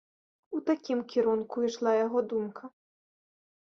[0.59, 2.63] У такім кірунку ішла яго думка.